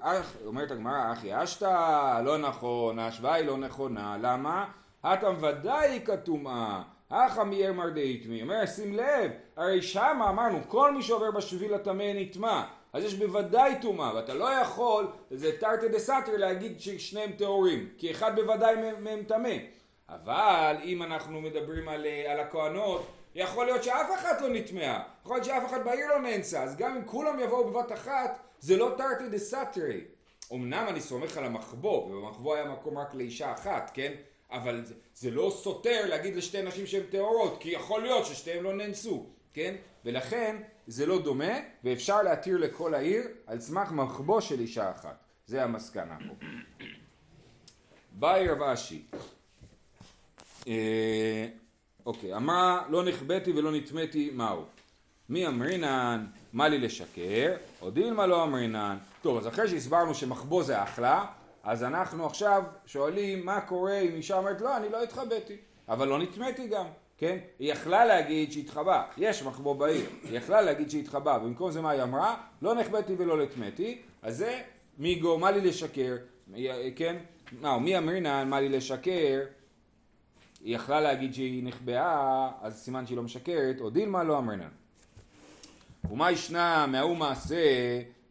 [0.00, 4.70] אך, אומרת הגמרא, אחי אשתא, לא נכון, ההשוואה היא לא נכונה, למה?
[5.04, 11.02] הטם ודאי כטומאה, הכא מיהר מר דאיתמי, אומר שים לב, הרי שמה אמרנו כל מי
[11.02, 16.38] שעובר בשביל הטמא נטמא, אז יש בוודאי טומאה, ואתה לא יכול, זה תרתי דה סתרי
[16.38, 19.54] להגיד ששניהם טהורים, כי אחד בוודאי מהם טמא,
[20.08, 25.36] אבל אם אנחנו מדברים על, אה, על הכהנות, יכול להיות שאף אחת לא נטמעה, יכול
[25.36, 28.94] להיות שאף אחד בעיר לא נאנסה, אז גם אם כולם יבואו בבת אחת, זה לא
[28.96, 30.00] תרתי דה סתרי.
[30.52, 34.12] אמנם אני סומך על המחבוא, ובמחבוא היה מקום רק לאישה אחת, כן?
[34.50, 38.72] אבל זה, זה לא סותר להגיד לשתי נשים שהן טהורות, כי יכול להיות ששתיהן לא
[38.72, 39.74] נאנסו, כן?
[40.04, 45.24] ולכן זה לא דומה, ואפשר להתיר לכל העיר על סמך מחבוא של אישה אחת.
[45.46, 46.46] זה המסקנה פה.
[48.12, 49.02] באי רב אשי.
[50.68, 51.46] אה,
[52.06, 54.64] אוקיי, אמרה לא נכבאתי ולא נטמאתי מהו?
[55.28, 57.52] מי אמרינן, מה לי לשקר,
[57.82, 58.96] או דילמה לא אמרינן.
[59.22, 61.24] טוב, אז אחרי שהסברנו שמחבוא זה אחלה,
[61.62, 65.56] אז אנחנו עכשיו שואלים מה קורה אם אישה אומרת לא, אני לא התחבאתי,
[65.88, 66.86] אבל לא נטמאתי גם,
[67.18, 67.38] כן?
[67.58, 72.02] היא יכלה להגיד שהתחבא, יש מחבוא בעיר, היא יכלה להגיד שהתחבא, במקום זה מה היא
[72.02, 72.36] אמרה?
[72.62, 74.60] לא נחבאתי ולא נטמאתי, אז זה
[74.98, 76.16] מיגו, מה לי לשקר,
[76.96, 77.16] כן?
[77.60, 79.40] מה, מי אמרינן, מה לי לשקר,
[80.68, 84.68] היא יכלה להגיד שהיא נחבאה, אז סימן שהיא לא משקרת, או דילמה לא אמרינן.
[86.10, 87.56] ומה ישנה מההוא מעשה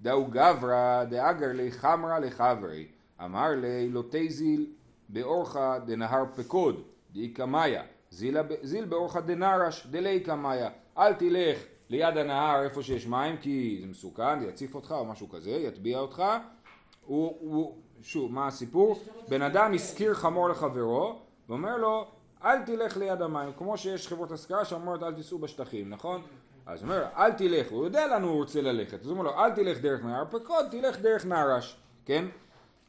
[0.01, 2.87] דאו גברא דאגר לי חמרא לחברי
[3.23, 4.65] אמר לי לא תזיל
[5.09, 6.81] באורחא דנהר פקוד
[7.13, 7.79] דאי קמיא.
[8.11, 10.67] זיל, באורחא דנרש דלי קמיא.
[10.97, 11.57] אל תלך
[11.89, 15.99] ליד הנהר איפה שיש מים כי זה מסוכן, זה יציף אותך או משהו כזה, יטביע
[15.99, 16.23] אותך.
[17.05, 18.99] הוא, הוא, שוב, מה הסיפור?
[19.27, 21.19] בן אדם השכיר חמור לחברו
[21.49, 26.21] ואומר לו אל תלך ליד המים כמו שיש חברות השכרה שאומרות אל תיסעו בשטחים, נכון?
[26.65, 29.39] אז הוא אומר, אל תלך, הוא יודע לאן הוא רוצה ללכת, אז הוא אומר לו,
[29.39, 32.25] אל תלך דרך נהר פקוד, תלך דרך נהרש, כן?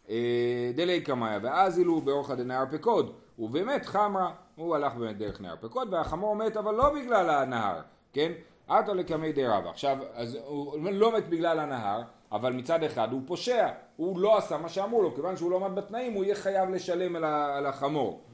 [0.09, 5.55] אה, דלי קמיא, ואז אילו באורחא דנהר פקוד, ובאמת חמרה, הוא הלך באמת דרך נהר
[5.61, 7.81] פקוד, והחמור מת, אבל לא בגלל הנהר,
[8.13, 8.33] כן?
[8.69, 9.71] עטו לקמי די רבא.
[9.71, 14.59] עכשיו, אז הוא לא מת בגלל הנהר, אבל מצד אחד הוא פושע, הוא לא עשה
[14.59, 18.25] מה שאמרו לו, כיוון שהוא לא עמד בתנאים, הוא יהיה חייב לשלם על, החמור.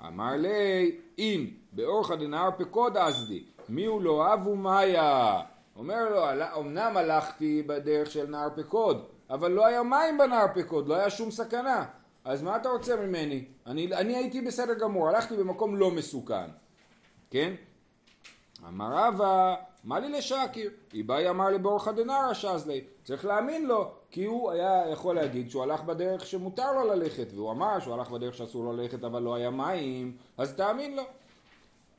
[0.00, 5.40] אמר לי, אם באורחא דנהר פקוד אסדי, מי הוא לא אב ומאיה?
[5.76, 10.88] אומר לו, "עלה- אמנם הלכתי בדרך של נהר פקוד, אבל לא היה מים בנהר פקוד,
[10.88, 11.84] לא היה שום סכנה.
[12.24, 13.44] אז מה אתה רוצה ממני?
[13.66, 16.46] אני, אני הייתי בסדר גמור, הלכתי במקום לא מסוכן.
[17.30, 17.54] כן?
[18.64, 20.68] אמר רבא, מה לי לשקר?
[20.94, 22.80] איבאי אמר לי באורחא דנרא שזלי.
[23.04, 27.50] צריך להאמין לו, כי הוא היה יכול להגיד שהוא הלך בדרך שמותר לו ללכת, והוא
[27.50, 31.02] אמר שהוא הלך בדרך שאסור לו ללכת אבל לא היה מים, אז תאמין לו.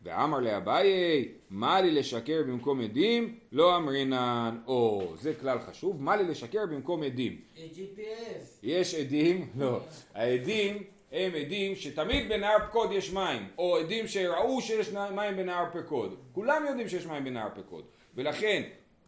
[0.04, 3.36] ואמר לאביי, מה לי לשקר במקום עדים?
[3.52, 4.58] לא אמרינן.
[4.68, 7.42] או, זה כלל חשוב, מה לי לשקר במקום עדים?
[7.56, 8.60] GPS.
[8.64, 9.80] יש עדים, לא,
[10.16, 16.18] העדים הם עדים שתמיד בנהר פקוד יש מים, או עדים שראו שיש מים בנהר פקוד.
[16.32, 17.86] כולם יודעים שיש מים בנהר פקוד.
[18.16, 18.64] ולכן,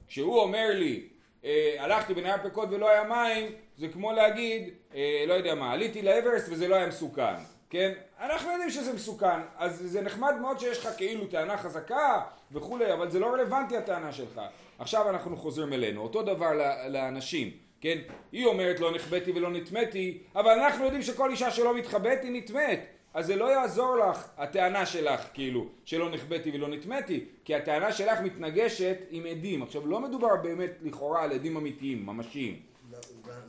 [0.07, 1.07] כשהוא אומר לי,
[1.45, 6.01] אה, הלכתי בנהר פקוד ולא היה מים, זה כמו להגיד, אה, לא יודע מה, עליתי
[6.01, 7.35] לאברסט וזה לא היה מסוכן.
[7.69, 7.93] כן?
[8.19, 13.11] אנחנו יודעים שזה מסוכן, אז זה נחמד מאוד שיש לך כאילו טענה חזקה וכולי, אבל
[13.11, 14.41] זה לא רלוונטי הטענה שלך.
[14.79, 16.51] עכשיו אנחנו חוזרים אלינו, אותו דבר
[16.89, 17.97] לאנשים, כן?
[18.31, 22.79] היא אומרת לא נכבאתי ולא נטמאתי, אבל אנחנו יודעים שכל אישה שלא מתחבאת היא נטמאת.
[23.13, 28.19] אז זה לא יעזור לך, הטענה שלך, כאילו, שלא נכבאתי ולא נטמאתי, כי הטענה שלך
[28.19, 29.63] מתנגשת עם עדים.
[29.63, 32.59] עכשיו, לא מדובר באמת לכאורה על עדים אמיתיים, ממשיים.
[32.91, 32.97] לא-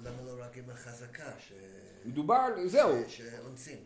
[0.05, 1.53] למה לא רק עם החזקה ש-
[2.05, 3.77] מדובר, זהו, שאונסים?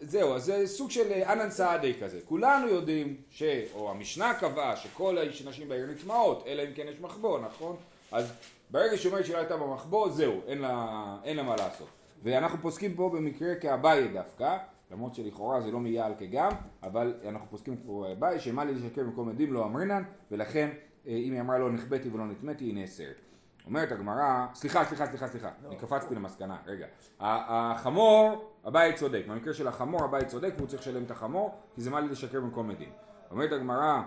[0.00, 2.20] זהו, אז זה סוג של אה, אנן סעדי כזה.
[2.24, 3.42] כולנו יודעים ש...
[3.74, 7.76] או המשנה קבעה שכל הנשים בעיר נטמעות, אלא אם כן יש מחבוא, נכון?
[8.12, 8.32] אז
[8.70, 11.88] ברגע שהיא אומרת שהיא לא הייתה במחבוא, זהו, אין לה, אין לה מה לעשות.
[12.22, 14.56] ואנחנו פוסקים פה במקרה כאביי דווקא,
[14.90, 16.50] למרות שלכאורה זה לא מיעל כגם,
[16.82, 20.70] אבל אנחנו פוסקים פה אביי, שמה לי לשקר במקום עדים לא אמרינן, ולכן
[21.06, 23.20] אה, אם היא אמרה לא נכבאתי ולא נטמאתי, היא נאסרת.
[23.66, 26.86] אומרת הגמרא, סליחה, סליחה, סליחה, סליחה, אני קפצתי למסקנה, רגע.
[27.20, 31.90] החמור, הבית צודק, במקרה של החמור הבית צודק והוא צריך לשלם את החמור, כי זה
[31.90, 32.88] מה לי לשקר במקום עדים.
[33.30, 34.02] אומרת הגמרא,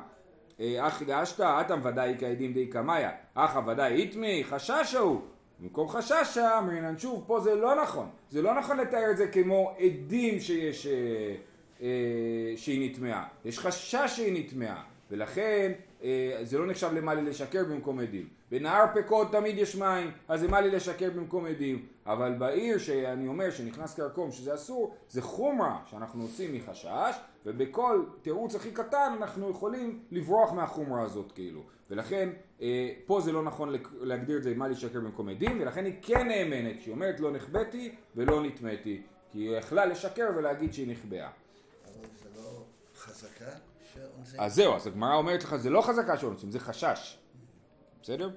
[0.64, 5.22] אה, אחי גשתא, אטם ודאי כעדים די קמיא, אחא ודאי איתמי, חששה הוא.
[5.60, 8.10] במקום חששה, אמרינן שוב, פה זה לא נכון.
[8.30, 11.36] זה לא נכון לתאר את זה כמו עדים שיש, אה,
[11.82, 11.88] אה,
[12.56, 13.28] שהיא נטמעה.
[13.46, 15.72] יש חשש שהיא נטמעה, ולכן
[16.04, 18.28] אה, זה לא נחשב למה לי לשקר במקום עדים.
[18.52, 21.86] בנהר פקוד תמיד יש מים, אז זה מה לי לשקר במקום עדים.
[22.06, 28.56] אבל בעיר שאני אומר שנכנס כרקום שזה אסור, זה חומרה שאנחנו עושים מחשש, ובכל תירוץ
[28.56, 31.64] הכי קטן אנחנו יכולים לברוח מהחומרה הזאת כאילו.
[31.90, 32.30] ולכן
[32.62, 33.70] אה, פה זה לא נכון
[34.02, 37.96] להגדיר את זה מה לשקר במקום עדים, ולכן היא כן נאמנת, שהיא אומרת לא נחבאתי
[38.16, 39.02] ולא נטמאתי,
[39.32, 41.30] כי היא יכלה לשקר ולהגיד שהיא נחבאה.
[42.96, 43.52] חזקה?
[44.40, 47.20] אז זהו, אז הגמרא אומרת לך, זה לא חזקה שאונסים, זה חשש.
[48.02, 48.30] בסדר?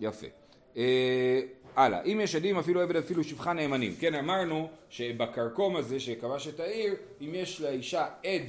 [0.00, 0.26] יפה.
[1.78, 3.94] אה, הלאה, אם יש עדים אפילו עבד אפילו שפחה נאמנים.
[3.96, 8.42] כן, אמרנו שבכרכום הזה שכבש את העיר, אם יש לאישה עד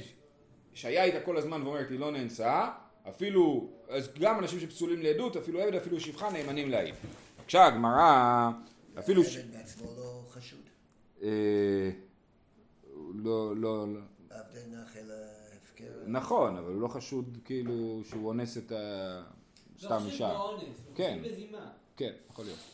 [0.74, 2.70] שהיה איתה כל הזמן ואומרת היא לא נאנסה,
[3.08, 6.94] אפילו, אז גם אנשים שפסולים לעדות, אפילו עבד אפילו שפחה נאמנים לעיל.
[7.38, 8.50] בבקשה, הגמרא,
[8.98, 9.24] אפילו...
[9.24, 9.36] ש...
[9.36, 10.60] עבד בעצמו לא חשוד.
[11.22, 11.90] אה,
[13.14, 14.00] לא, לא, לא.
[14.30, 15.92] עבדי נחל ההפקר.
[16.06, 19.22] נכון, אבל הוא לא חשוד כאילו שהוא אונס את ה...
[19.78, 20.08] סתם לא אישה.
[20.10, 21.18] חושב באונס, הוא כן.
[21.22, 21.70] חושב בזימה.
[21.96, 22.73] כן, יכול להיות.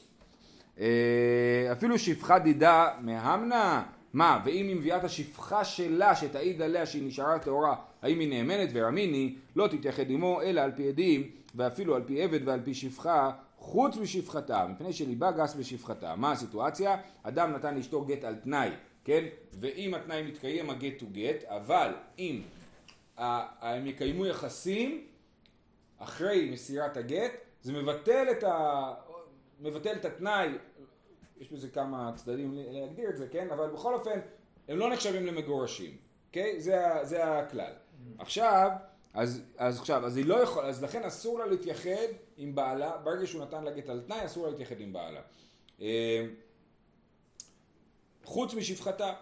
[0.80, 7.06] אה, אפילו שפחה דידה מהמנה, מה, ואם היא מביאה את השפחה שלה שתעיד עליה שהיא
[7.06, 12.02] נשארה טהורה, האם היא נאמנת ורמיני, לא תתייחד עמו אלא על פי עדים, ואפילו על
[12.06, 16.16] פי עבד ועל פי שפחה, חוץ משפחתה, מפני שליבה גס בשפחתה.
[16.16, 16.96] מה הסיטואציה?
[17.22, 18.70] אדם נתן לאשתו גט על תנאי,
[19.04, 19.24] כן?
[19.60, 22.40] ואם התנאי מתקיים הגט הוא גט, אבל אם
[23.18, 25.00] ה- הם יקיימו יחסים
[25.98, 28.92] אחרי מסירת הגט, זה מבטל את, ה...
[29.60, 30.48] מבטל את התנאי,
[31.40, 33.50] יש בזה כמה צדדים להגדיר את זה, כן?
[33.50, 34.20] אבל בכל אופן,
[34.68, 35.96] הם לא נחשבים למגורשים,
[36.28, 36.60] אוקיי?
[36.60, 37.04] זה, ה...
[37.04, 37.72] זה הכלל.
[38.18, 38.70] עכשיו,
[39.14, 43.26] אז, אז עכשיו, אז היא לא יכולה, אז לכן אסור לה להתייחד עם בעלה, ברגע
[43.26, 45.20] שהוא נתן לה גט על תנאי, אסור לה להתייחד עם בעלה.
[45.80, 46.26] אה,
[48.24, 49.14] חוץ משפחתה,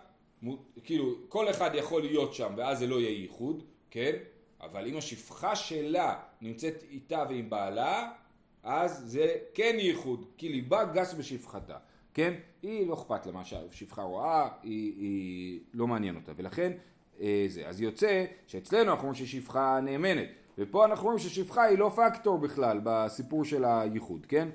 [0.85, 4.16] כאילו כל אחד יכול להיות שם ואז זה לא יהיה ייחוד, כן?
[4.61, 8.12] אבל אם השפחה שלה נמצאת איתה ועם בעלה,
[8.70, 11.76] אז זה כן ייחוד, כי ליבה גס בשפחתה,
[12.14, 12.35] כן?
[12.62, 16.72] היא לא אכפת לה מה שהשפחה רואה, היא, היא לא מעניין אותה, ולכן
[17.20, 17.68] אה, זה.
[17.68, 20.28] אז יוצא שאצלנו אנחנו אומרים ששפחה נאמנת,
[20.59, 24.48] ופה אנחנו רואים ששפחה היא לא פקטור בכלל בסיפור של הייחוד, כן?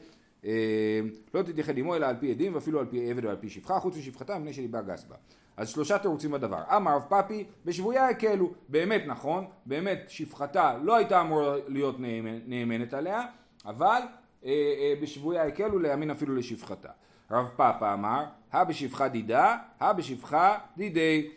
[0.46, 1.00] אה,
[1.34, 3.98] לא תתייחד עמו אלא על פי עדים ואפילו על פי עבד ועל פי שפחה חוץ
[3.98, 5.16] משפחתה מפני שליבה גס בה.
[5.58, 6.62] אז שלושה תירוצים בדבר.
[6.76, 8.52] אמר רב פאפי בשבויה הקלו.
[8.70, 13.26] באמת נכון, באמת שפחתה לא הייתה אמורה להיות נאמנ- נאמנת עליה,
[13.66, 14.02] אבל
[14.46, 16.90] אה, אה, בשבויה הקלו להאמין אפילו לשפחתה.
[17.32, 21.30] רב פאפה אמר, הא בשפחה דידה, הא בשפחה דידי.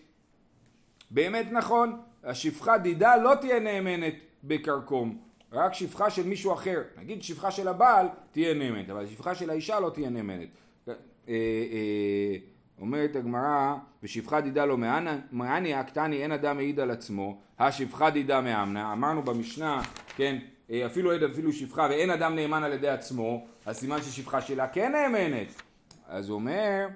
[1.11, 5.19] באמת נכון, השפחה דידה לא תהיה נאמנת בכרכום,
[5.53, 9.81] רק שפחה של מישהו אחר, נגיד שפחה של הבעל תהיה נאמנת, אבל שפחה של האישה
[9.81, 10.49] לא תהיה נאמנת.
[10.89, 10.95] אה,
[11.29, 12.37] אה,
[12.81, 18.41] אומרת הגמרא, ושפחה דידה לא מאנה- מאניה קטני אין אדם מעיד על עצמו, השפחה דידה
[18.41, 19.83] מאמנה, אמרנו במשנה,
[20.17, 20.39] כן,
[20.71, 24.93] אפילו עד אפילו שפחה ואין אדם נאמן על ידי עצמו, אז סימן ששפחה שלה כן
[24.93, 25.63] נאמנת.
[26.09, 26.87] אז הוא אומר,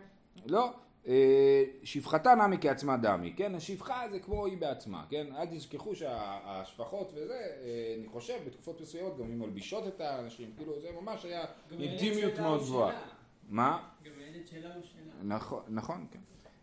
[0.46, 0.72] לא,
[1.06, 3.54] אה, שפחתה נמי כעצמה דמי, כן?
[3.54, 5.26] השפחה זה כמו היא בעצמה, כן?
[5.36, 10.80] אל תשכחו שהשפחות וזה, אה, אני חושב, בתקופות מסוימות גם הן מלבישות את האנשים, כאילו
[10.80, 11.44] זה ממש היה
[11.80, 13.00] אינטימיות מאוד גבוהה.
[13.48, 13.78] מה?
[14.04, 15.12] גם הילד שלה הוא שלה.
[15.22, 16.18] נכון, נכון, כן.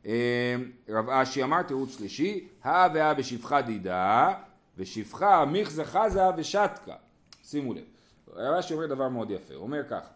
[0.06, 0.56] אה,
[0.90, 4.34] רב אשי אמר תירוץ שלישי, הא והא בשפחה דידה,
[4.78, 6.96] ושפחה מיכזה חזה ושתקה.
[7.44, 7.84] שימו לב.
[8.28, 10.10] רב אשי אומר דבר מאוד יפה, הוא אומר ככה,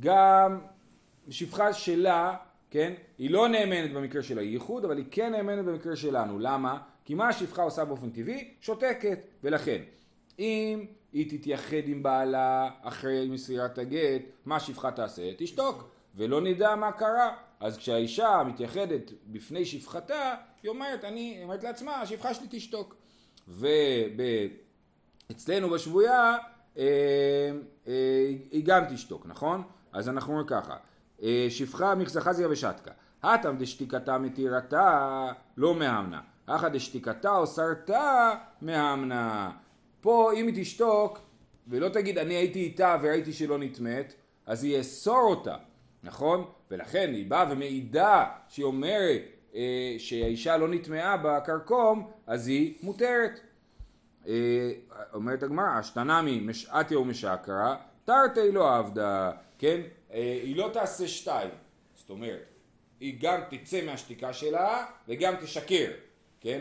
[0.00, 0.60] גם
[1.28, 2.36] שפחה שלה,
[2.70, 6.38] כן, היא לא נאמנת במקרה של הייחוד, אבל היא כן נאמנת במקרה שלנו.
[6.38, 6.78] למה?
[7.04, 8.54] כי מה השפחה עושה באופן טבעי?
[8.60, 9.18] שותקת.
[9.44, 9.82] ולכן,
[10.38, 15.30] אם היא תתייחד עם בעלה אחרי מסירת הגט, מה השפחה תעשה?
[15.38, 15.88] תשתוק.
[16.14, 17.36] ולא נדע מה קרה.
[17.60, 23.01] אז כשהאישה מתייחדת בפני שפחתה, היא אומרת, אני, אומרת לעצמה, השפחה שלי תשתוק.
[23.48, 24.50] ואצלנו
[25.70, 26.36] בשבויה,
[26.78, 26.84] אה,
[27.88, 29.62] אה, היא גם תשתוק, נכון?
[29.92, 30.76] אז אנחנו אומרים ככה,
[31.22, 32.90] אה, שפחה מכסחזיה ושתקה.
[33.22, 39.50] הטם דשתיקתה מתירתה לא מהמנה, אחא דשתיקתה או סרתה מהמנה.
[40.00, 41.18] פה אם היא תשתוק
[41.68, 44.14] ולא תגיד אני הייתי איתה וראיתי שלא נטמאת,
[44.46, 45.56] אז היא יאסור אותה,
[46.02, 46.44] נכון?
[46.70, 49.22] ולכן היא באה ומעידה שהיא אומרת
[49.98, 53.40] שהאישה לא נטמעה בכרכום, אז היא מותרת.
[54.26, 54.72] אה,
[55.12, 59.80] אומרת הגמרא, אשתנמי משעתיה ומשקרה, תרתי לא עבדה, כן?
[60.12, 61.50] אה, היא לא תעשה שתיים,
[61.94, 62.44] זאת אומרת,
[63.00, 65.90] היא גם תצא מהשתיקה שלה וגם תשקר,
[66.40, 66.60] כן?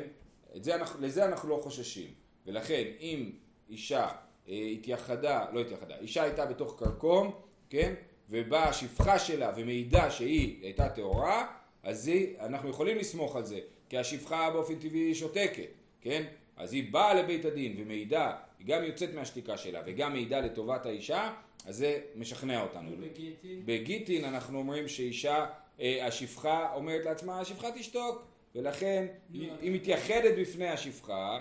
[0.56, 2.10] זה אנחנו, לזה אנחנו לא חוששים,
[2.45, 3.32] ולכן אם
[3.69, 4.08] אישה
[4.49, 7.32] אה, התייחדה, לא התייחדה, אישה הייתה בתוך כרכום,
[7.69, 7.93] כן?
[8.30, 11.47] ובאה השפחה שלה ומעידה שהיא הייתה טהורה,
[11.84, 15.70] אז היא, אנחנו יכולים לסמוך על זה, כי השפחה באופן טבעי שותקת,
[16.02, 16.24] כן?
[16.58, 21.34] אז היא באה לבית הדין ומעידה, היא גם יוצאת מהשתיקה שלה וגם מעידה לטובת האישה,
[21.65, 22.91] אז זה משכנע אותנו.
[23.00, 23.65] בגיטין.
[23.65, 25.46] בגיטין אנחנו אומרים שאישה,
[25.80, 31.39] אה, השפחה אומרת לעצמה, השפחה תשתוק, ולכן היא, היא מתייחדת בפני השפחה,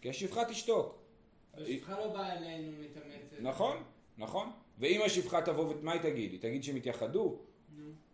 [0.00, 0.98] כי השפחה תשתוק.
[1.54, 3.40] השפחה לא באה אלינו מתאמצת.
[3.40, 3.76] נכון,
[4.18, 4.50] נכון.
[4.78, 6.32] ואם השפחה תבוא, ומה היא תגיד?
[6.32, 7.38] היא תגיד שהם יתייחדו?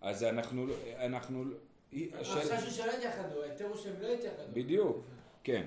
[0.03, 0.67] אז אנחנו,
[1.05, 1.45] אנחנו,
[1.93, 4.43] היא- השאלה- החשש הוא שלא יתייחדו, ההיתר הוא שהם לא יתייחדו.
[4.53, 4.97] בדיוק,
[5.45, 5.63] כן,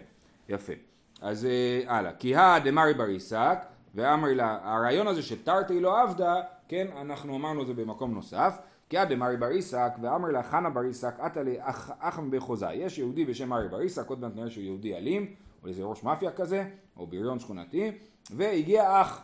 [0.50, 0.74] יפה.
[1.22, 3.58] אז אה, הלאה, כי הא דמרי בריסק,
[3.96, 6.36] ואמרי לה, הרעיון הזה שתרתי לא עבדה,
[6.68, 8.58] כן, אנחנו אמרנו את זה במקום נוסף,
[8.90, 12.68] כי הא דמרי בריסק, ואמר לה חנה בריסק, עתה לי אח- אח מבחוזה.
[12.74, 15.34] יש יהודי בשם מרי בריסק, עוד מעט נראה שהוא יהודי אלים,
[15.64, 16.64] או איזה ראש מאפיה כזה,
[16.98, 17.92] או בריון שכונתי,
[18.32, 19.22] והגיע אח.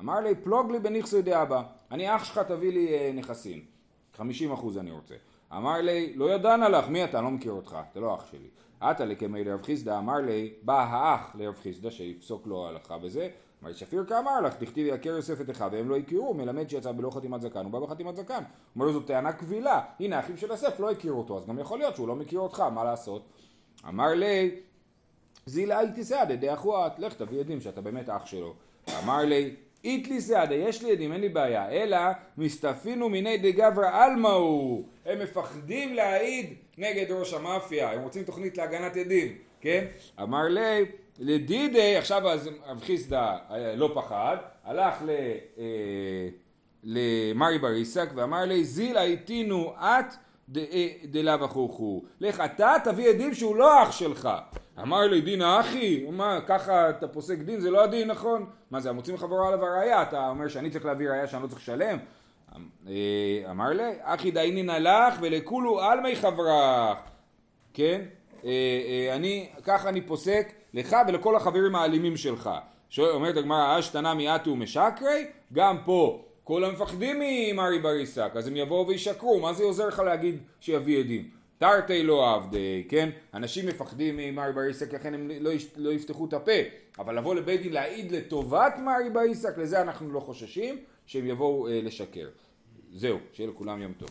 [0.00, 3.64] אמר לי, פלוג לי בנכסי דאבא, אני אח שלך תביא לי אה, נכסים,
[4.16, 5.14] 50 אחוז אני רוצה.
[5.56, 7.20] אמר לי, לא ידענה לך, מי אתה?
[7.20, 8.48] לא מכיר אותך, אתה לא אח שלי.
[8.80, 13.28] עתה לקמי לרב חיסדא, אמר לי, בא האח לרב חיסדא, שיפסוק לו הלכה בזה,
[13.62, 17.10] אמר שפיר כאמר לך, תכתיבי יכר יוסף את אחיו, והם לא הכירו, מלמד שיצא בלא
[17.10, 18.42] חתימת זקן, הוא בא בחתימת זקן.
[18.74, 21.78] אומר לו, זו טענה קבילה, הנה האחים של יוסף לא הכירו אותו, אז גם יכול
[21.78, 23.22] להיות שהוא לא מכיר אותך, מה לעשות?
[23.88, 24.60] אמר לי,
[25.46, 28.54] זילה הייתי סעדה די אחוות, לך תביא עדים שאתה באמת אח שלו.
[28.98, 31.98] אמר לי, איתלי סעדה, יש לי עדים, אין לי בעיה, אלא
[32.38, 34.84] מסתפינו מיני דגברא עלמא הוא.
[35.06, 36.46] הם מפחדים להעיד
[36.78, 39.28] נגד ראש המאפיה, הם רוצים תוכנית להגנת עדים,
[39.60, 39.84] כן?
[40.22, 40.84] אמר לי,
[41.18, 45.10] לדידי, עכשיו אז רב חיסדא אה, לא פחד, הלך ל...
[45.58, 45.64] אה,
[46.84, 50.14] למרי בריסק ואמר לי זילה איתינו את
[50.48, 50.64] ד-
[51.04, 54.28] דלאו אחוכו לך אתה תביא עדים שהוא לא אח שלך
[54.78, 56.06] אמר לי דין האחי.
[56.10, 58.46] מה ככה אתה פוסק דין זה לא הדין נכון?
[58.70, 61.60] מה זה המוצאים חברו עליו הראייה אתה אומר שאני צריך להביא ראייה שאני לא צריך
[61.60, 61.98] לשלם?
[62.88, 62.92] אה,
[63.50, 66.98] אמר לי אחי דיינין הלך ולכולו עלמי חברך.
[67.74, 68.00] כן?
[68.44, 68.50] אה,
[69.08, 72.50] אה, אני, ככה אני פוסק לך ולכל החברים האלימים שלך.
[72.90, 78.86] שואל- אומרת הגמרא, אשתנה מיעטו משקרי, גם פה כל המפחדים ממרי בריסק, אז הם יבואו
[78.88, 81.41] וישקרו, מה זה עוזר לך להגיד שיביא עדים?
[81.62, 83.10] תרתי לא עבדי, כן?
[83.34, 86.52] אנשים מפחדים ממרי בריסק, לכן הם לא, יש- לא יפתחו את הפה,
[86.98, 91.80] אבל לבוא לבית דין להעיד לטובת מרי בריסק, לזה אנחנו לא חוששים, שהם יבואו אה,
[91.82, 92.28] לשקר.
[92.92, 94.10] זהו, שיהיה לכולם יום טוב.